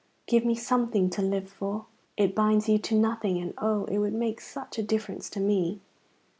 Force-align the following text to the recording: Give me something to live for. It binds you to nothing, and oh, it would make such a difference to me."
Give 0.25 0.43
me 0.43 0.55
something 0.55 1.11
to 1.11 1.21
live 1.21 1.47
for. 1.47 1.85
It 2.17 2.33
binds 2.33 2.67
you 2.67 2.79
to 2.79 2.95
nothing, 2.99 3.37
and 3.37 3.53
oh, 3.59 3.85
it 3.85 3.99
would 3.99 4.15
make 4.15 4.41
such 4.41 4.79
a 4.79 4.83
difference 4.83 5.29
to 5.29 5.39
me." 5.39 5.79